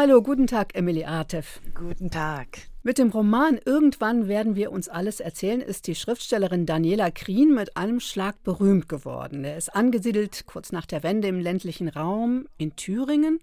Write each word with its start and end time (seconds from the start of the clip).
Hallo, 0.00 0.22
guten 0.22 0.46
Tag, 0.46 0.76
Emily 0.76 1.02
Artef. 1.02 1.60
Guten 1.74 2.08
Tag. 2.08 2.68
Mit 2.84 2.98
dem 2.98 3.10
Roman 3.10 3.58
Irgendwann 3.64 4.28
werden 4.28 4.54
wir 4.54 4.70
uns 4.70 4.88
alles 4.88 5.18
erzählen 5.18 5.60
ist 5.60 5.88
die 5.88 5.96
Schriftstellerin 5.96 6.66
Daniela 6.66 7.10
Krien 7.10 7.52
mit 7.52 7.76
einem 7.76 7.98
Schlag 7.98 8.40
berühmt 8.44 8.88
geworden. 8.88 9.42
Er 9.42 9.56
ist 9.56 9.74
angesiedelt 9.74 10.46
kurz 10.46 10.70
nach 10.70 10.86
der 10.86 11.02
Wende 11.02 11.26
im 11.26 11.40
ländlichen 11.40 11.88
Raum 11.88 12.46
in 12.58 12.76
Thüringen. 12.76 13.40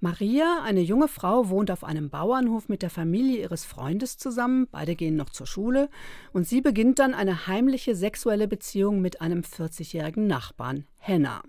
Maria, 0.00 0.60
eine 0.64 0.80
junge 0.80 1.06
Frau, 1.06 1.50
wohnt 1.50 1.70
auf 1.70 1.84
einem 1.84 2.10
Bauernhof 2.10 2.68
mit 2.68 2.82
der 2.82 2.90
Familie 2.90 3.38
ihres 3.38 3.64
Freundes 3.64 4.18
zusammen. 4.18 4.66
Beide 4.72 4.96
gehen 4.96 5.14
noch 5.14 5.30
zur 5.30 5.46
Schule. 5.46 5.88
Und 6.32 6.48
sie 6.48 6.62
beginnt 6.62 6.98
dann 6.98 7.14
eine 7.14 7.46
heimliche 7.46 7.94
sexuelle 7.94 8.48
Beziehung 8.48 9.00
mit 9.00 9.20
einem 9.20 9.42
40-jährigen 9.42 10.26
Nachbarn, 10.26 10.84
Henna. 10.98 11.42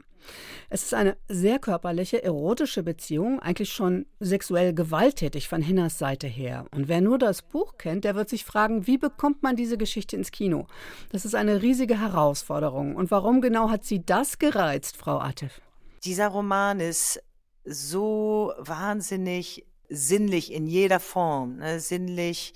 Es 0.69 0.83
ist 0.83 0.93
eine 0.93 1.17
sehr 1.27 1.59
körperliche, 1.59 2.23
erotische 2.23 2.83
Beziehung, 2.83 3.39
eigentlich 3.39 3.71
schon 3.71 4.05
sexuell 4.19 4.73
gewalttätig 4.73 5.47
von 5.47 5.61
Hennas 5.61 5.99
Seite 5.99 6.27
her. 6.27 6.65
Und 6.71 6.87
wer 6.87 7.01
nur 7.01 7.17
das 7.17 7.41
Buch 7.41 7.77
kennt, 7.77 8.05
der 8.05 8.15
wird 8.15 8.29
sich 8.29 8.45
fragen, 8.45 8.87
wie 8.87 8.97
bekommt 8.97 9.43
man 9.43 9.55
diese 9.55 9.77
Geschichte 9.77 10.15
ins 10.15 10.31
Kino? 10.31 10.67
Das 11.11 11.25
ist 11.25 11.35
eine 11.35 11.61
riesige 11.61 11.99
Herausforderung. 11.99 12.95
Und 12.95 13.11
warum 13.11 13.41
genau 13.41 13.69
hat 13.69 13.85
sie 13.85 14.05
das 14.05 14.39
gereizt, 14.39 14.97
Frau 14.97 15.19
Atef? 15.19 15.61
Dieser 16.03 16.27
Roman 16.27 16.79
ist 16.79 17.21
so 17.65 18.53
wahnsinnig 18.57 19.65
sinnlich 19.93 20.51
in 20.51 20.67
jeder 20.67 20.99
Form, 20.99 21.57
ne? 21.57 21.79
sinnlich, 21.79 22.53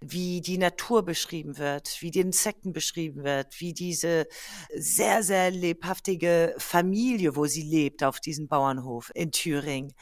wie 0.00 0.40
die 0.40 0.58
Natur 0.58 1.04
beschrieben 1.04 1.58
wird, 1.58 1.96
wie 2.00 2.10
die 2.10 2.20
Insekten 2.20 2.72
beschrieben 2.72 3.24
wird, 3.24 3.60
wie 3.60 3.72
diese 3.72 4.26
sehr, 4.74 5.22
sehr 5.22 5.50
lebhaftige 5.50 6.54
Familie, 6.58 7.36
wo 7.36 7.46
sie 7.46 7.62
lebt 7.62 8.04
auf 8.04 8.20
diesem 8.20 8.48
Bauernhof 8.48 9.10
in 9.14 9.32
Thüringen. 9.32 9.94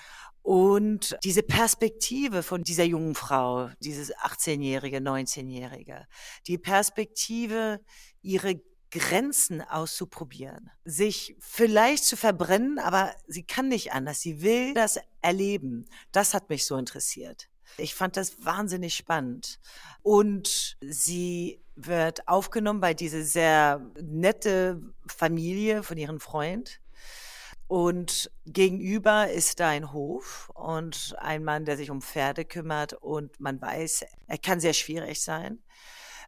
Und 0.42 1.16
diese 1.22 1.44
Perspektive 1.44 2.42
von 2.42 2.64
dieser 2.64 2.82
jungen 2.82 3.14
Frau, 3.14 3.70
dieses 3.78 4.12
18-jährige, 4.16 4.98
19-jährige, 4.98 6.06
die 6.48 6.58
Perspektive, 6.58 7.80
ihre 8.22 8.60
Grenzen 8.92 9.62
auszuprobieren, 9.62 10.70
sich 10.84 11.34
vielleicht 11.40 12.04
zu 12.04 12.16
verbrennen, 12.16 12.78
aber 12.78 13.14
sie 13.26 13.42
kann 13.42 13.68
nicht 13.68 13.92
anders. 13.92 14.20
Sie 14.20 14.42
will 14.42 14.74
das 14.74 15.00
erleben. 15.22 15.86
Das 16.12 16.34
hat 16.34 16.50
mich 16.50 16.66
so 16.66 16.76
interessiert. 16.76 17.48
Ich 17.78 17.94
fand 17.94 18.18
das 18.18 18.44
wahnsinnig 18.44 18.94
spannend. 18.94 19.58
Und 20.02 20.76
sie 20.82 21.60
wird 21.74 22.28
aufgenommen 22.28 22.80
bei 22.80 22.92
diese 22.92 23.24
sehr 23.24 23.80
nette 24.00 24.82
Familie 25.06 25.82
von 25.82 25.96
ihrem 25.96 26.20
Freund. 26.20 26.80
Und 27.68 28.30
gegenüber 28.44 29.30
ist 29.30 29.58
da 29.58 29.70
ein 29.70 29.94
Hof 29.94 30.50
und 30.54 31.14
ein 31.18 31.42
Mann, 31.42 31.64
der 31.64 31.78
sich 31.78 31.88
um 31.90 32.02
Pferde 32.02 32.44
kümmert 32.44 32.92
und 32.92 33.40
man 33.40 33.58
weiß, 33.58 34.04
er 34.26 34.36
kann 34.36 34.60
sehr 34.60 34.74
schwierig 34.74 35.22
sein. 35.22 35.62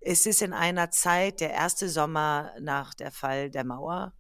Es 0.01 0.27
ist 0.27 0.43
in 0.43 0.53
einer 0.53 0.91
Zeit, 0.91 1.41
der 1.41 1.53
erste 1.53 1.89
Sommer 1.89 2.53
nach 2.61 2.95
der 2.95 3.11
Fall 3.11 3.51
der 3.51 3.65
Mauer. 3.65 4.13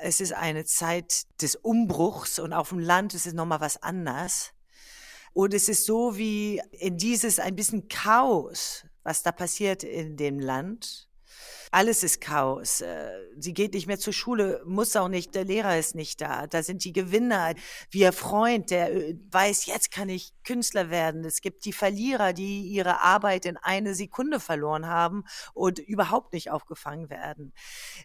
Es 0.00 0.20
ist 0.20 0.32
eine 0.32 0.64
Zeit 0.64 1.26
des 1.40 1.56
Umbruchs 1.56 2.38
und 2.38 2.52
auf 2.52 2.68
dem 2.70 2.78
Land 2.78 3.14
ist 3.14 3.26
es 3.26 3.32
nochmal 3.32 3.60
was 3.60 3.82
anders. 3.82 4.52
Und 5.32 5.52
es 5.52 5.68
ist 5.68 5.84
so 5.86 6.16
wie 6.16 6.62
in 6.70 6.96
dieses 6.96 7.38
ein 7.38 7.56
bisschen 7.56 7.88
Chaos, 7.88 8.86
was 9.02 9.22
da 9.22 9.32
passiert 9.32 9.84
in 9.84 10.16
dem 10.16 10.38
Land. 10.38 11.08
Alles 11.76 12.02
ist 12.02 12.22
Chaos. 12.22 12.80
Äh, 12.80 13.10
sie 13.36 13.52
geht 13.52 13.74
nicht 13.74 13.86
mehr 13.86 13.98
zur 13.98 14.14
Schule, 14.14 14.62
muss 14.64 14.96
auch 14.96 15.08
nicht, 15.08 15.34
der 15.34 15.44
Lehrer 15.44 15.78
ist 15.78 15.94
nicht 15.94 16.22
da. 16.22 16.46
Da 16.46 16.62
sind 16.62 16.82
die 16.86 16.94
Gewinner, 16.94 17.52
wie 17.90 17.98
ihr 17.98 18.14
Freund, 18.14 18.70
der 18.70 18.94
äh, 18.94 19.14
weiß, 19.30 19.66
jetzt 19.66 19.90
kann 19.90 20.08
ich 20.08 20.32
Künstler 20.42 20.88
werden. 20.88 21.22
Es 21.26 21.42
gibt 21.42 21.66
die 21.66 21.74
Verlierer, 21.74 22.32
die 22.32 22.62
ihre 22.62 23.02
Arbeit 23.02 23.44
in 23.44 23.58
eine 23.58 23.94
Sekunde 23.94 24.40
verloren 24.40 24.86
haben 24.86 25.24
und 25.52 25.78
überhaupt 25.78 26.32
nicht 26.32 26.50
aufgefangen 26.50 27.10
werden. 27.10 27.52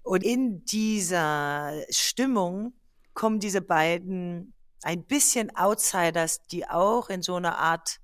Und 0.03 0.21
in 0.21 0.65
dieser 0.65 1.71
Stimmung 1.89 2.73
kommen 3.13 3.39
diese 3.39 3.61
beiden 3.61 4.53
ein 4.81 5.05
bisschen 5.05 5.55
Outsiders, 5.55 6.45
die 6.47 6.67
auch 6.67 7.09
in 7.09 7.21
so 7.21 7.35
einer 7.35 7.57
Art 7.57 8.01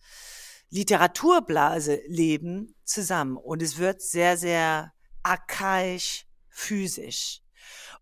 Literaturblase 0.70 2.04
leben, 2.08 2.74
zusammen. 2.86 3.36
Und 3.36 3.62
es 3.62 3.78
wird 3.78 4.02
sehr, 4.02 4.38
sehr 4.38 4.94
archaisch 5.28 6.26
physisch. 6.50 7.42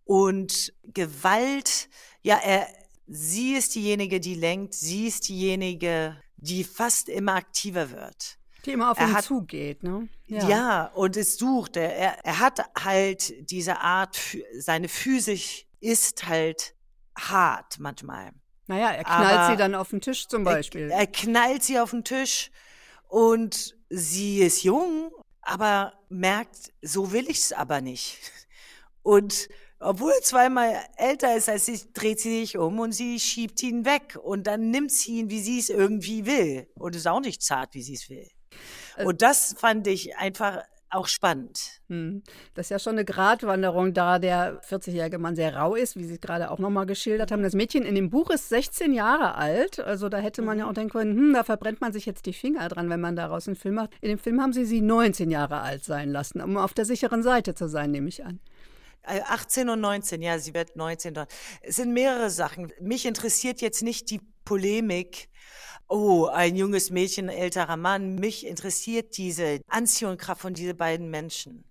Und 0.04 0.74
Gewalt, 0.84 1.90
ja, 2.22 2.38
er, 2.38 2.68
sie 3.08 3.56
ist 3.56 3.76
diejenige, 3.76 4.20
die 4.20 4.36
lenkt, 4.36 4.74
sie 4.76 5.08
ist 5.08 5.28
diejenige, 5.28 6.16
die 6.38 6.64
fast 6.64 7.10
immer 7.10 7.34
aktiver 7.36 7.92
wird. 7.92 8.38
Die 8.66 8.72
immer 8.72 8.92
auf 8.92 9.00
er 9.00 9.08
ihn 9.08 9.14
hat, 9.14 9.26
zugeht, 9.26 9.84
ne? 9.84 10.08
Ja. 10.28 10.48
ja, 10.48 10.86
und 10.94 11.18
es 11.18 11.38
sucht. 11.38 11.78
Er, 11.78 12.26
er, 12.26 12.40
hat 12.40 12.62
halt 12.78 13.50
diese 13.52 13.80
Art, 13.80 14.20
seine 14.58 14.88
Physis 14.88 15.66
ist 15.80 16.28
halt 16.28 16.76
hart 17.16 17.80
manchmal. 17.80 18.32
Naja, 18.68 18.92
er 18.92 19.04
knallt 19.04 19.40
Aber 19.40 19.52
sie 19.52 19.58
dann 19.58 19.76
auf 19.76 19.90
den 19.90 20.02
Tisch 20.02 20.28
zum 20.28 20.44
Beispiel. 20.44 20.90
Er, 20.90 21.00
er 21.00 21.08
knallt 21.08 21.64
sie 21.64 21.80
auf 21.80 21.92
den 21.92 22.04
Tisch 22.04 22.50
und 23.08 23.76
sie 23.90 24.40
ist 24.40 24.64
jung 24.64 25.12
aber 25.46 25.94
merkt, 26.10 26.74
so 26.82 27.12
will 27.12 27.30
ich 27.30 27.38
es 27.38 27.54
aber 27.54 27.80
nicht. 27.80 28.18
Und 29.04 29.48
obwohl 29.80 30.12
er 30.12 30.22
zweimal 30.22 30.76
älter 30.98 31.36
ist 31.36 31.48
als 31.48 31.68
ich, 31.68 31.94
dreht 31.94 32.20
sie 32.20 32.42
sich 32.42 32.58
um 32.58 32.80
und 32.80 32.92
sie 32.92 33.20
schiebt 33.20 33.62
ihn 33.62 33.86
weg. 33.86 34.18
Und 34.22 34.48
dann 34.48 34.72
nimmt 34.72 34.92
sie 34.92 35.20
ihn, 35.20 35.30
wie 35.30 35.42
sie 35.42 35.60
es 35.60 35.70
irgendwie 35.70 36.26
will. 36.26 36.68
Und 36.76 36.96
ist 36.96 37.08
auch 37.08 37.20
nicht 37.20 37.44
zart, 37.44 37.74
wie 37.76 37.84
sie 37.84 37.94
es 37.94 38.10
will. 38.10 38.28
Äh 38.98 39.06
und 39.06 39.22
das 39.22 39.56
fand 39.58 39.86
ich 39.88 40.18
einfach 40.18 40.64
auch 40.96 41.08
spannend. 41.08 41.82
Hm. 41.90 42.24
Das 42.54 42.68
ist 42.68 42.70
ja 42.70 42.80
schon 42.80 42.94
eine 42.94 43.06
Gratwanderung, 43.06 43.94
da 43.94 44.20
der 44.20 44.62
40-jährige 44.62 45.18
Mann 45.18 45.36
sehr 45.36 45.56
rau 45.56 45.76
ist, 45.76 45.96
wie 45.96 46.04
Sie 46.04 46.16
es 46.16 46.22
gerade 46.22 46.50
auch 46.52 46.60
nochmal 46.60 46.86
geschildert 46.86 47.32
haben. 47.32 47.44
Das 47.44 47.54
Mädchen 47.54 47.84
in 47.84 47.96
dem 47.96 48.10
Buch 48.10 48.30
ist 48.30 48.50
16 48.50 48.94
Jahre 48.94 49.36
alt. 49.36 49.80
Also 49.80 50.10
da 50.10 50.18
hätte 50.18 50.42
man 50.42 50.58
ja 50.58 50.66
mhm. 50.66 50.70
auch 50.70 50.74
denken 50.74 50.92
können, 50.92 51.16
hm, 51.16 51.34
da 51.34 51.44
verbrennt 51.44 51.82
man 51.82 51.94
sich 51.94 52.06
jetzt 52.06 52.26
die 52.26 52.34
Finger 52.34 52.68
dran, 52.70 52.90
wenn 52.90 53.02
man 53.02 53.16
daraus 53.16 53.48
einen 53.48 53.56
Film 53.56 53.76
macht. 53.76 53.92
In 54.02 54.10
dem 54.10 54.20
Film 54.20 54.42
haben 54.42 54.54
Sie 54.54 54.66
sie 54.66 54.82
19 54.82 55.30
Jahre 55.30 55.62
alt 55.62 55.84
sein 55.84 56.10
lassen, 56.10 56.42
um 56.42 56.58
auf 56.58 56.74
der 56.74 56.86
sicheren 56.86 57.24
Seite 57.24 57.54
zu 57.56 57.68
sein, 57.68 57.92
nehme 57.92 58.10
ich 58.10 58.26
an. 58.26 58.40
18 59.06 59.68
äh, 59.68 59.72
und 59.72 59.82
19, 59.82 60.22
ja, 60.22 60.40
sie 60.40 60.54
wird 60.54 60.76
19 60.76 61.14
dort. 61.14 61.34
Es 61.62 61.76
sind 61.76 61.94
mehrere 61.94 62.30
Sachen. 62.30 62.72
Mich 62.82 63.06
interessiert 63.06 63.62
jetzt 63.62 63.84
nicht 63.84 64.10
die 64.10 64.22
Polemik 64.46 65.30
oh, 65.88 66.26
ein 66.26 66.56
junges 66.56 66.90
Mädchen, 66.90 67.30
ein 67.30 67.38
älterer 67.38 67.78
Mann. 67.78 68.16
Mich 68.16 68.46
interessiert 68.46 69.18
diese 69.18 69.62
Anziehungskraft 69.68 70.42
von 70.42 70.54
diesen 70.54 70.78
beiden 70.78 71.10
Menschen. 71.10 71.66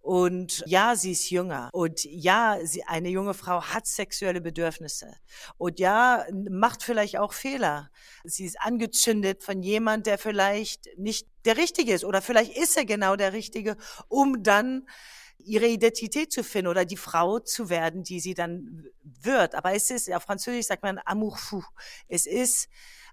Und 0.00 0.62
ja, 0.66 0.96
sie 0.96 1.12
ist 1.12 1.28
jünger. 1.28 1.68
Und 1.72 2.04
ja, 2.04 2.58
sie, 2.62 2.84
eine 2.84 3.10
junge 3.10 3.34
Frau 3.34 3.62
hat 3.62 3.86
sexuelle 3.86 4.40
Bedürfnisse. 4.40 5.14
Und 5.58 5.78
ja, 5.80 6.24
macht 6.48 6.82
vielleicht 6.82 7.18
auch 7.18 7.32
Fehler. 7.32 7.90
Sie 8.24 8.46
ist 8.46 8.60
angezündet 8.60 9.42
von 9.42 9.62
jemand, 9.62 10.06
der 10.06 10.16
vielleicht 10.16 10.88
nicht 10.96 11.26
der 11.44 11.56
Richtige 11.58 11.92
ist. 11.92 12.04
Oder 12.04 12.22
vielleicht 12.22 12.56
ist 12.56 12.76
er 12.76 12.86
genau 12.86 13.16
der 13.16 13.32
Richtige, 13.32 13.76
um 14.08 14.42
dann 14.42 14.86
ihre 15.48 15.66
Identität 15.66 16.32
zu 16.32 16.44
finden 16.44 16.68
oder 16.68 16.84
die 16.84 16.96
Frau 16.96 17.38
zu 17.38 17.70
werden, 17.70 18.04
die 18.04 18.20
sie 18.20 18.34
dann 18.34 18.84
wird. 19.02 19.54
Aber 19.54 19.72
es 19.72 19.90
ist, 19.90 20.12
auf 20.12 20.22
Französisch 20.22 20.66
sagt 20.66 20.82
man 20.82 21.00
amour 21.04 21.36
fou. 21.36 21.62
Es 22.06 22.26
ist 22.26 22.68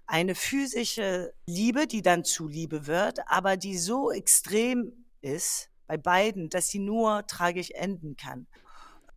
eine 0.06 0.34
physische 0.34 1.32
Liebe, 1.46 1.86
die 1.86 2.02
dann 2.02 2.24
zu 2.24 2.46
Liebe 2.46 2.86
wird, 2.86 3.20
aber 3.26 3.56
die 3.56 3.76
so 3.76 4.12
extrem 4.12 4.92
ist 5.20 5.70
bei 5.86 5.96
beiden, 5.96 6.48
dass 6.48 6.68
sie 6.68 6.78
nur 6.78 7.26
tragisch 7.26 7.70
enden 7.70 8.16
kann. 8.16 8.46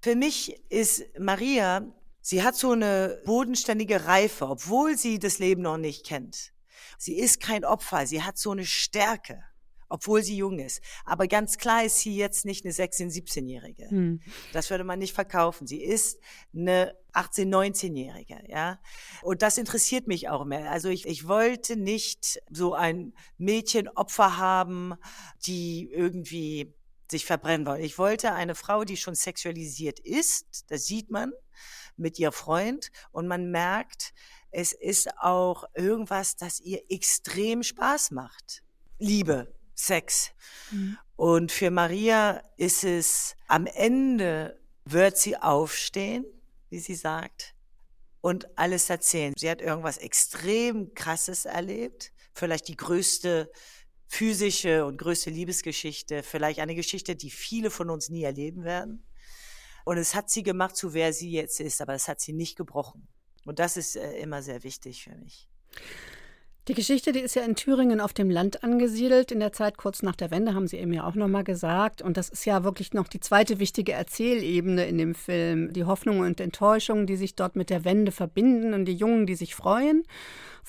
Für 0.01 0.16
mich 0.16 0.62
ist 0.69 1.03
Maria, 1.19 1.86
sie 2.22 2.41
hat 2.41 2.56
so 2.56 2.72
eine 2.72 3.22
bodenständige 3.25 4.06
Reife, 4.06 4.47
obwohl 4.47 4.97
sie 4.97 5.19
das 5.19 5.40
Leben 5.40 5.62
noch 5.62 5.78
nicht 5.78 6.06
kennt. 6.06 6.53
Sie 6.97 7.18
ist 7.18 7.41
kein 7.41 7.65
Opfer, 7.65 8.07
sie 8.07 8.24
hat 8.24 8.38
so 8.38 8.51
eine 8.51 8.65
Stärke 8.65 9.44
obwohl 9.89 10.24
sie 10.24 10.38
jung 10.38 10.59
ist. 10.59 10.81
Aber 11.06 11.27
ganz 11.27 11.57
klar 11.57 11.83
ist 11.83 12.00
sie 12.00 12.15
jetzt 12.15 12.45
nicht 12.45 12.63
eine 12.63 12.74
16-, 12.74 13.12
17-Jährige. 13.12 13.89
Hm. 13.89 14.21
Das 14.53 14.69
würde 14.69 14.83
man 14.83 15.00
nicht 15.00 15.13
verkaufen. 15.13 15.68
Sie 15.68 15.83
ist 15.83 16.19
eine 16.56 16.95
18-, 17.13 17.50
19-Jährige, 17.50 18.44
ja. 18.47 18.80
Und 19.21 19.41
das 19.41 19.57
interessiert 19.57 20.07
mich 20.07 20.30
auch 20.30 20.45
mehr. 20.45 20.71
Also 20.71 20.89
ich, 20.89 21.06
ich 21.06 21.27
wollte 21.27 21.75
nicht 21.75 22.41
so 22.50 22.74
ein 22.74 23.13
Mädchenopfer 23.38 24.38
haben, 24.38 24.94
die 25.45 25.89
irgendwie 25.91 26.74
sich 27.09 27.25
verbrennen 27.25 27.65
wollen. 27.65 27.83
Ich 27.83 27.97
wollte 27.97 28.33
eine 28.33 28.56
Frau, 28.56 28.83
die 28.83 28.97
schon 28.97 29.15
sexualisiert 29.15 30.00
ist, 30.00 30.65
das 30.68 30.86
sieht 30.86 31.09
man 31.09 31.33
mit 31.97 32.19
ihr 32.19 32.31
Freund 32.31 32.91
und 33.12 33.27
man 33.27 33.51
merkt, 33.51 34.13
es 34.51 34.74
ist 34.74 35.18
auch 35.19 35.63
irgendwas, 35.74 36.36
das 36.36 36.59
ihr 36.59 36.83
extrem 36.89 37.63
Spaß 37.63 38.12
macht. 38.12 38.63
Liebe, 38.97 39.53
Sex. 39.80 40.31
Mhm. 40.72 40.98
Und 41.16 41.52
für 41.52 41.72
Maria 41.72 42.44
ist 42.58 42.84
es, 42.84 43.36
am 43.48 43.66
Ende 43.66 44.60
wird 44.86 45.18
sie 45.18 45.38
aufstehen, 45.38 46.26
wie 46.70 46.80
sie 46.80 46.96
sagt, 46.96 47.56
und 48.22 48.58
alles 48.58 48.90
erzählen. 48.90 49.34
Sie 49.38 49.50
hat 49.50 49.62
irgendwas 49.62 49.98
extrem 49.98 50.94
Krasses 50.94 51.46
erlebt, 51.46 52.12
vielleicht 52.34 52.68
die 52.68 52.76
größte 52.76 53.52
physische 54.08 54.86
und 54.86 54.98
größte 54.98 55.30
Liebesgeschichte, 55.30 56.24
vielleicht 56.24 56.60
eine 56.60 56.75
Geschichte, 56.75 57.16
die 57.16 57.30
viele 57.30 57.70
von 57.70 57.90
uns 57.90 58.10
nie 58.10 58.24
erleben 58.24 58.64
werden. 58.64 59.06
Und 59.86 59.98
es 59.98 60.16
hat 60.16 60.30
sie 60.30 60.44
gemacht, 60.44 60.75
zu 60.75 60.94
wer 60.94 61.14
sie 61.14 61.32
jetzt 61.32 61.60
ist, 61.60 61.82
aber 61.82 61.94
es 61.94 62.08
hat 62.08 62.20
sie 62.20 62.34
nicht 62.34 62.58
gebrochen. 62.58 63.08
Und 63.46 63.60
das 63.60 63.78
ist 63.78 63.96
äh, 63.96 64.18
immer 64.20 64.42
sehr 64.42 64.64
wichtig 64.64 65.04
für 65.04 65.16
mich. 65.16 65.48
Die 66.69 66.75
Geschichte, 66.75 67.12
die 67.12 67.21
ist 67.21 67.36
ja 67.36 67.42
in 67.42 67.56
Thüringen 67.56 68.00
auf 68.00 68.13
dem 68.13 68.30
Land 68.30 68.63
angesiedelt. 68.63 69.31
In 69.31 69.39
der 69.39 69.51
Zeit 69.51 69.75
kurz 69.75 70.04
nach 70.04 70.16
der 70.16 70.30
Wende 70.30 70.54
haben 70.54 70.68
Sie 70.68 70.77
eben 70.77 70.94
ja 70.94 71.04
auch 71.04 71.16
nochmal 71.16 71.44
gesagt. 71.44 72.04
Und 72.04 72.16
das 72.16 72.30
ist 72.30 72.45
ja 72.45 72.63
wirklich 72.63 72.94
noch 72.94 73.07
die 73.07 73.19
zweite 73.19 73.57
wichtige 73.57 73.94
Erzählebene 73.94 74.86
in 74.86 75.00
dem 75.00 75.16
Film. 75.16 75.74
Die 75.74 75.86
Hoffnungen 75.86 76.21
und 76.21 76.39
Enttäuschungen, 76.39 77.07
die 77.07 77.16
sich 77.16 77.33
dort 77.33 77.56
mit 77.56 77.71
der 77.71 77.86
Wende 77.86 78.12
verbinden 78.12 78.75
und 78.75 78.86
die 78.86 78.94
Jungen, 78.94 79.25
die 79.25 79.33
sich 79.33 79.56
freuen 79.56 80.04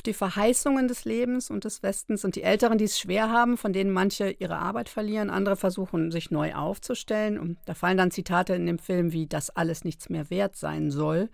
auf 0.01 0.03
die 0.03 0.15
Verheißungen 0.15 0.89
des 0.89 1.05
Lebens 1.05 1.51
und 1.51 1.65
des 1.65 1.83
Westens 1.83 2.25
und 2.25 2.35
die 2.35 2.43
Älteren, 2.43 2.79
die 2.79 2.87
es 2.87 2.99
schwer 2.99 3.29
haben, 3.29 3.59
von 3.59 3.75
denen 3.75 3.91
manche 3.91 4.31
ihre 4.31 4.57
Arbeit 4.57 4.89
verlieren, 4.89 5.29
andere 5.29 5.57
versuchen, 5.57 6.11
sich 6.11 6.31
neu 6.31 6.55
aufzustellen. 6.55 7.39
Und 7.39 7.59
da 7.67 7.75
fallen 7.75 7.99
dann 7.99 8.11
Zitate 8.11 8.55
in 8.55 8.65
dem 8.65 8.79
Film 8.79 9.13
wie, 9.13 9.27
dass 9.27 9.51
alles 9.51 9.85
nichts 9.85 10.09
mehr 10.09 10.31
wert 10.31 10.57
sein 10.57 10.91
soll. 10.91 11.29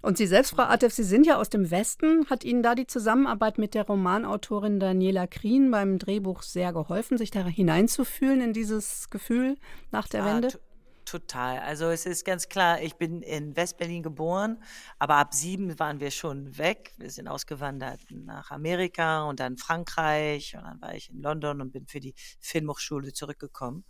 Und 0.00 0.16
Sie 0.16 0.28
selbst, 0.28 0.52
Frau 0.54 0.62
Atef, 0.62 0.92
Sie 0.92 1.02
sind 1.02 1.26
ja 1.26 1.38
aus 1.38 1.50
dem 1.50 1.72
Westen. 1.72 2.30
Hat 2.30 2.44
Ihnen 2.44 2.62
da 2.62 2.76
die 2.76 2.86
Zusammenarbeit 2.86 3.58
mit 3.58 3.74
der 3.74 3.84
Romanautorin 3.84 4.78
Daniela 4.78 5.26
Krien 5.26 5.72
beim 5.72 5.98
Drehbuch 5.98 6.42
sehr 6.42 6.72
geholfen, 6.72 7.18
sich 7.18 7.32
da 7.32 7.44
hineinzufühlen 7.44 8.40
in 8.40 8.52
dieses 8.52 9.10
Gefühl 9.10 9.56
nach 9.90 10.06
der 10.06 10.24
Wende? 10.24 10.50
Total. 11.04 11.58
Also 11.58 11.90
es 11.90 12.06
ist 12.06 12.24
ganz 12.24 12.48
klar, 12.48 12.80
ich 12.80 12.96
bin 12.96 13.20
in 13.20 13.54
Westberlin 13.56 14.02
geboren, 14.02 14.62
aber 14.98 15.16
ab 15.16 15.34
sieben 15.34 15.78
waren 15.78 16.00
wir 16.00 16.10
schon 16.10 16.56
weg. 16.56 16.94
Wir 16.96 17.10
sind 17.10 17.28
ausgewandert 17.28 18.00
nach 18.10 18.50
Amerika 18.50 19.24
und 19.24 19.38
dann 19.38 19.58
Frankreich 19.58 20.56
und 20.56 20.62
dann 20.62 20.80
war 20.80 20.94
ich 20.94 21.10
in 21.10 21.20
London 21.20 21.60
und 21.60 21.72
bin 21.72 21.86
für 21.86 22.00
die 22.00 22.14
Filmhochschule 22.40 23.12
zurückgekommen. 23.12 23.84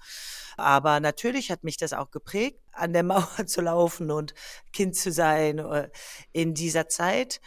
Aber 0.57 0.99
natürlich 0.99 1.53
hat 1.53 1.63
mich 1.63 1.77
das 1.77 1.93
auch 1.93 2.11
geprägt, 2.11 2.61
an 2.73 2.93
der 2.93 3.03
Mauer 3.05 3.47
zu 3.47 3.61
laufen 3.61 4.11
und 4.11 4.35
Kind 4.73 4.97
zu 4.97 5.13
sein 5.13 5.59
äh, 5.59 5.91
in 6.33 6.53
dieser 6.53 6.89
Zeit. 6.89 7.41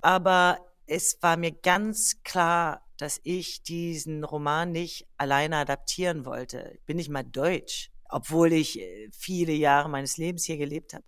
Aber 0.00 0.58
es 0.86 1.18
war 1.20 1.36
mir 1.36 1.52
ganz 1.52 2.22
klar, 2.24 2.84
dass 2.96 3.20
ich 3.22 3.62
diesen 3.62 4.24
Roman 4.24 4.72
nicht 4.72 5.06
alleine 5.18 5.58
adaptieren 5.58 6.24
wollte. 6.24 6.72
Ich 6.74 6.84
bin 6.84 6.96
nicht 6.96 7.10
mal 7.10 7.22
deutsch 7.24 7.93
obwohl 8.14 8.52
ich 8.52 8.78
äh, 8.78 9.10
viele 9.12 9.52
Jahre 9.52 9.88
meines 9.88 10.16
Lebens 10.16 10.44
hier 10.44 10.56
gelebt 10.56 10.94
habe. 10.94 11.04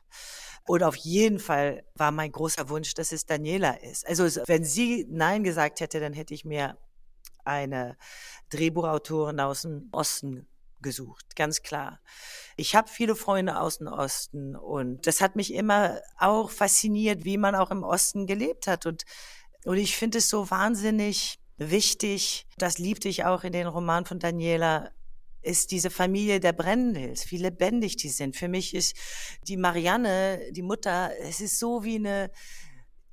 Und 0.67 0.83
auf 0.83 0.97
jeden 0.97 1.39
Fall 1.39 1.85
war 1.95 2.11
mein 2.11 2.33
großer 2.33 2.69
Wunsch, 2.69 2.95
dass 2.95 3.13
es 3.13 3.25
Daniela 3.25 3.81
ist. 3.81 4.07
Also 4.07 4.25
wenn 4.47 4.65
sie 4.65 5.07
Nein 5.09 5.45
gesagt 5.45 5.79
hätte, 5.79 6.01
dann 6.01 6.13
hätte 6.13 6.35
ich 6.35 6.45
mir 6.45 6.77
eine 7.45 7.97
Drehbuchautorin 8.51 9.39
aus 9.39 9.63
dem 9.63 9.89
Osten 9.93 10.49
gesucht, 10.83 11.37
ganz 11.37 11.63
klar. 11.63 12.01
Ich 12.57 12.75
habe 12.75 12.89
viele 12.89 13.15
Freunde 13.15 13.61
aus 13.61 13.79
dem 13.79 13.87
Osten 13.87 14.57
und 14.57 15.07
das 15.07 15.21
hat 15.21 15.37
mich 15.37 15.55
immer 15.55 16.01
auch 16.19 16.51
fasziniert, 16.51 17.25
wie 17.25 17.39
man 17.39 17.55
auch 17.55 17.71
im 17.71 17.85
Osten 17.85 18.27
gelebt 18.27 18.67
hat. 18.67 18.85
Und, 18.85 19.05
und 19.65 19.77
ich 19.77 19.97
finde 19.97 20.19
es 20.19 20.29
so 20.29 20.51
wahnsinnig 20.51 21.39
wichtig, 21.57 22.47
das 22.59 22.79
liebte 22.79 23.09
ich 23.09 23.25
auch 23.25 23.45
in 23.45 23.53
den 23.53 23.69
Roman 23.69 24.05
von 24.05 24.19
Daniela, 24.19 24.91
ist 25.47 25.71
diese 25.71 25.91
Familie 25.91 26.41
der 26.41 26.53
Brendels, 26.53 27.31
wie 27.31 27.39
lebendig 27.39 27.97
die 27.97 28.09
sind. 28.09 28.37
Für 28.37 28.49
mich 28.49 28.75
ist 28.75 28.97
die 29.47 29.57
Marianne, 29.57 30.41
die 30.51 30.63
Mutter, 30.63 31.13
es 31.23 31.41
ist 31.41 31.59
so 31.59 31.85
wie 31.85 31.97
eine 31.97 32.31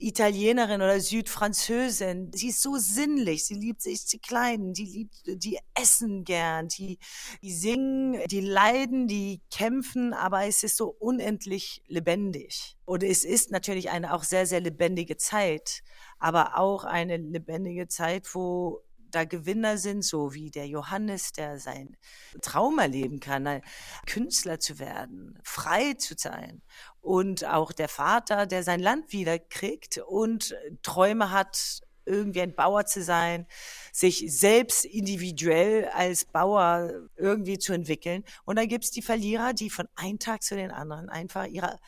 Italienerin 0.03 0.81
oder 0.81 0.99
Südfranzösin. 0.99 2.31
Sie 2.33 2.49
ist 2.49 2.61
so 2.61 2.75
sinnlich. 2.77 3.45
Sie 3.45 3.53
liebt 3.53 3.81
sich 3.81 4.05
die 4.05 4.19
Kleinen, 4.19 4.73
die 4.73 4.85
liebt, 4.85 5.15
die 5.25 5.59
essen 5.75 6.25
gern, 6.25 6.67
die, 6.67 6.97
die 7.41 7.53
singen, 7.53 8.19
die 8.29 8.41
leiden, 8.41 9.07
die 9.07 9.41
kämpfen, 9.49 10.13
aber 10.13 10.45
es 10.45 10.63
ist 10.63 10.75
so 10.75 10.93
unendlich 10.99 11.83
lebendig. 11.87 12.75
Und 12.85 13.03
es 13.03 13.23
ist 13.23 13.51
natürlich 13.51 13.91
eine 13.91 14.13
auch 14.13 14.23
sehr, 14.23 14.45
sehr 14.45 14.59
lebendige 14.59 15.15
Zeit, 15.15 15.83
aber 16.19 16.57
auch 16.57 16.83
eine 16.83 17.15
lebendige 17.17 17.87
Zeit, 17.87 18.35
wo 18.35 18.81
da 19.13 19.25
Gewinner 19.25 19.77
sind, 19.77 20.03
so 20.03 20.33
wie 20.33 20.51
der 20.51 20.67
Johannes, 20.67 21.31
der 21.31 21.59
sein 21.59 21.97
Traum 22.41 22.79
erleben 22.79 23.19
kann, 23.19 23.61
Künstler 24.05 24.59
zu 24.59 24.79
werden, 24.79 25.39
frei 25.43 25.93
zu 25.93 26.15
sein. 26.17 26.61
Und 27.01 27.45
auch 27.45 27.71
der 27.71 27.89
Vater, 27.89 28.45
der 28.45 28.63
sein 28.63 28.79
Land 28.79 29.11
wiederkriegt 29.11 29.99
und 29.99 30.55
Träume 30.81 31.31
hat, 31.31 31.81
irgendwie 32.05 32.41
ein 32.41 32.55
Bauer 32.55 32.85
zu 32.85 33.01
sein, 33.01 33.47
sich 33.91 34.25
selbst 34.27 34.85
individuell 34.85 35.85
als 35.93 36.25
Bauer 36.25 36.91
irgendwie 37.15 37.57
zu 37.57 37.73
entwickeln. 37.73 38.23
Und 38.45 38.57
dann 38.57 38.67
gibt 38.67 38.83
es 38.83 38.91
die 38.91 39.01
Verlierer, 39.01 39.53
die 39.53 39.69
von 39.69 39.87
einem 39.95 40.19
Tag 40.19 40.43
zu 40.43 40.55
den 40.55 40.71
anderen 40.71 41.09
einfach 41.09 41.45
ihre 41.45 41.79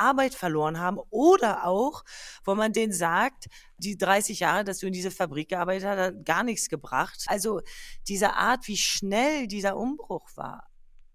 Arbeit 0.00 0.34
verloren 0.34 0.78
haben 0.78 0.98
oder 1.10 1.66
auch, 1.66 2.04
wo 2.44 2.54
man 2.54 2.72
denen 2.72 2.92
sagt, 2.92 3.46
die 3.78 3.96
30 3.96 4.40
Jahre, 4.40 4.64
dass 4.64 4.78
du 4.78 4.86
in 4.86 4.92
diese 4.92 5.10
Fabrik 5.10 5.50
gearbeitet 5.50 5.88
hast, 5.88 5.98
hat 5.98 6.24
gar 6.24 6.42
nichts 6.44 6.68
gebracht. 6.68 7.24
Also 7.26 7.60
diese 8.08 8.34
Art, 8.34 8.66
wie 8.66 8.76
schnell 8.76 9.46
dieser 9.46 9.76
Umbruch 9.76 10.28
war, 10.36 10.70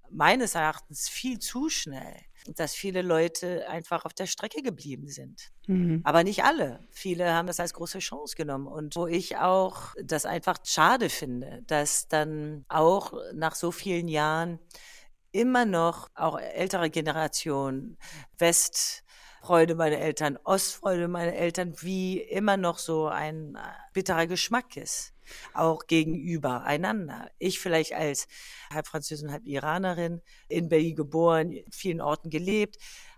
meines 0.09 0.55
Erachtens 0.55 1.09
viel 1.09 1.39
zu 1.39 1.69
schnell, 1.69 2.21
dass 2.55 2.73
viele 2.73 3.01
Leute 3.01 3.67
einfach 3.67 4.05
auf 4.05 4.13
der 4.13 4.27
Strecke 4.27 4.61
geblieben 4.61 5.07
sind. 5.07 5.51
Mhm. 5.67 6.01
Aber 6.03 6.23
nicht 6.23 6.43
alle. 6.43 6.79
Viele 6.91 7.33
haben 7.33 7.47
das 7.47 7.59
als 7.59 7.73
große 7.73 7.99
Chance 7.99 8.35
genommen. 8.35 8.67
Und 8.67 8.95
wo 8.95 9.07
ich 9.07 9.37
auch 9.37 9.93
das 10.03 10.25
einfach 10.25 10.57
schade 10.63 11.09
finde, 11.09 11.63
dass 11.67 12.07
dann 12.07 12.65
auch 12.67 13.13
nach 13.33 13.55
so 13.55 13.71
vielen 13.71 14.07
Jahren 14.07 14.59
immer 15.35 15.65
noch, 15.65 16.09
auch 16.15 16.39
ältere 16.39 16.89
Generation, 16.89 17.97
Westfreude 18.37 19.75
meiner 19.75 19.97
Eltern, 19.97 20.39
Ostfreude 20.45 21.09
meiner 21.09 21.33
Eltern, 21.33 21.75
wie 21.81 22.21
immer 22.21 22.55
noch 22.55 22.79
so 22.79 23.07
ein 23.07 23.55
äh, 23.55 23.59
bitterer 23.93 24.27
Geschmack 24.27 24.77
ist. 24.77 25.11
Auch 25.53 25.87
gegenüber 25.87 26.63
einander. 26.63 27.31
Ich 27.39 27.59
vielleicht 27.59 27.93
als 27.93 28.27
halb 28.71 28.87
Französin, 28.87 29.31
halb 29.31 29.45
Iranerin, 29.45 30.21
in 30.47 30.69
Berlin 30.69 30.95
geboren, 30.95 31.51
in 31.51 31.71
vielen 31.71 31.99
Orten 31.99 32.29
gelebt, 32.29 32.77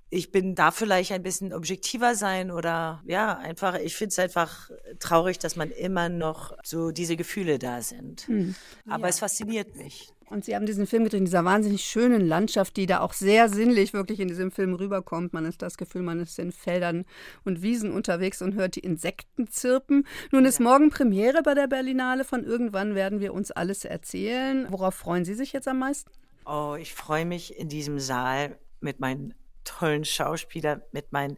ich 0.10 0.32
bin 0.32 0.56
da 0.56 0.72
vielleicht 0.72 1.12
ein 1.12 1.22
bisschen 1.22 1.54
objektiver 1.54 2.16
sein 2.16 2.50
oder 2.50 3.04
ja, 3.06 3.38
einfach, 3.38 3.76
ich 3.76 3.94
finde 3.94 4.12
es 4.12 4.20
einfach 4.20 4.70
traurig, 5.00 5.38
dass 5.38 5.58
man 5.58 5.70
immer 5.70 6.08
noch 6.08 6.58
so 6.64 6.92
diese 6.92 7.18
Gefühle 7.18 7.60
da 7.60 7.82
sind. 7.82 8.22
Hm, 8.28 8.56
Aber 8.88 9.04
ja. 9.04 9.10
es 9.10 9.20
fasziniert 9.20 9.76
mich. 9.76 10.14
Und 10.30 10.44
Sie 10.44 10.56
haben 10.56 10.66
diesen 10.66 10.88
Film 10.88 11.06
gedreht 11.06 11.20
in 11.20 11.26
dieser 11.26 11.46
wahnsinnig 11.46 11.86
schönen 11.86 12.28
Landschaft, 12.28 12.76
die 12.76 12.86
da 12.86 13.00
auch 13.00 13.14
sehr 13.14 13.48
sinnlich 13.48 13.94
wirklich 13.94 14.20
in 14.20 14.28
diesem 14.28 14.52
Film 14.52 14.74
rüberkommt. 14.74 15.32
Man 15.32 15.48
hat 15.48 15.62
das 15.62 15.78
Gefühl, 15.78 16.02
man 16.02 16.20
ist 16.20 16.38
in 16.38 16.52
Feldern 16.52 17.06
und 17.46 17.62
Wiesen 17.62 17.92
unterwegs 17.92 18.42
und 18.42 18.56
hört 18.56 18.76
die 18.76 18.82
Insekten 18.82 19.48
zirpen. 19.48 20.06
Nun 20.32 20.44
ist 20.44 20.60
ja. 20.60 20.66
morgen 20.66 20.90
Premiere 20.90 21.44
bei 21.44 21.54
der 21.54 21.68
Berlinale. 21.68 22.26
Von 22.26 22.44
irgendwann 22.44 22.94
werden 22.94 23.22
wir 23.22 23.34
uns 23.34 23.52
alles 23.52 23.86
erzählen. 23.86 24.68
Worauf 24.70 24.96
freuen 24.96 25.24
Sie 25.24 25.34
sich 25.34 25.54
jetzt 25.54 25.68
am 25.68 25.80
meisten? 25.80 26.12
Oh, 26.46 26.76
ich 26.80 26.94
freue 26.94 27.26
mich 27.26 27.58
in 27.58 27.70
diesem 27.70 28.00
Saal 28.00 28.58
mit 28.82 29.00
meinen 29.00 29.34
tollen 29.68 30.06
Schauspielern, 30.06 30.82
mit 30.92 31.12
meinem 31.12 31.38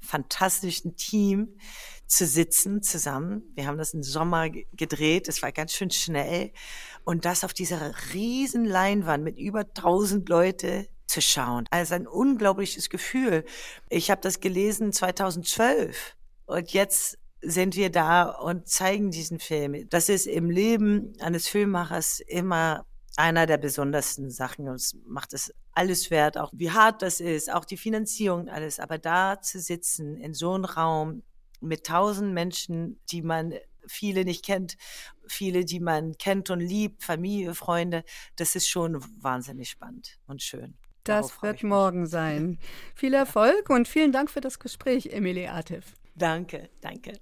fantastischen 0.00 0.96
Team 0.96 1.58
zu 2.06 2.26
sitzen 2.26 2.82
zusammen. 2.82 3.42
Wir 3.54 3.66
haben 3.66 3.78
das 3.78 3.94
im 3.94 4.02
Sommer 4.02 4.48
gedreht. 4.50 5.28
Es 5.28 5.42
war 5.42 5.52
ganz 5.52 5.72
schön 5.72 5.90
schnell. 5.90 6.52
Und 7.04 7.24
das 7.24 7.44
auf 7.44 7.52
dieser 7.52 7.92
riesen 8.12 8.64
Leinwand 8.64 9.24
mit 9.24 9.38
über 9.38 9.60
1000 9.60 10.28
Leute 10.28 10.88
zu 11.06 11.20
schauen. 11.20 11.66
Also 11.70 11.94
ein 11.94 12.06
unglaubliches 12.06 12.90
Gefühl. 12.90 13.44
Ich 13.88 14.10
habe 14.10 14.20
das 14.20 14.40
gelesen 14.40 14.92
2012 14.92 16.16
und 16.46 16.72
jetzt 16.72 17.18
sind 17.40 17.76
wir 17.76 17.90
da 17.90 18.24
und 18.24 18.68
zeigen 18.68 19.10
diesen 19.10 19.38
Film. 19.38 19.88
Das 19.90 20.08
ist 20.08 20.26
im 20.26 20.50
Leben 20.50 21.14
eines 21.20 21.48
Filmemachers 21.48 22.20
immer 22.20 22.84
einer 23.16 23.46
der 23.46 23.58
besondersten 23.58 24.30
Sachen. 24.30 24.68
Uns 24.68 24.96
macht 25.06 25.32
es 25.34 25.54
alles 25.78 26.10
wert, 26.10 26.36
auch 26.36 26.50
wie 26.52 26.72
hart 26.72 27.02
das 27.02 27.20
ist, 27.20 27.52
auch 27.52 27.64
die 27.64 27.76
Finanzierung, 27.76 28.48
alles. 28.48 28.80
Aber 28.80 28.98
da 28.98 29.40
zu 29.40 29.60
sitzen 29.60 30.16
in 30.16 30.34
so 30.34 30.52
einem 30.52 30.64
Raum 30.64 31.22
mit 31.60 31.86
tausend 31.86 32.34
Menschen, 32.34 33.00
die 33.10 33.22
man 33.22 33.54
viele 33.86 34.24
nicht 34.24 34.44
kennt, 34.44 34.76
viele, 35.28 35.64
die 35.64 35.78
man 35.78 36.18
kennt 36.18 36.50
und 36.50 36.58
liebt, 36.58 37.04
Familie, 37.04 37.54
Freunde, 37.54 38.02
das 38.34 38.56
ist 38.56 38.68
schon 38.68 39.02
wahnsinnig 39.22 39.70
spannend 39.70 40.18
und 40.26 40.42
schön. 40.42 40.76
Das 41.04 41.40
wird 41.42 41.62
morgen 41.62 42.06
sein. 42.06 42.58
Viel 42.96 43.14
Erfolg 43.14 43.70
und 43.70 43.86
vielen 43.86 44.12
Dank 44.12 44.30
für 44.30 44.40
das 44.40 44.58
Gespräch, 44.58 45.06
Emilie 45.06 45.50
Atif. 45.50 45.94
Danke, 46.16 46.70
danke. 46.80 47.12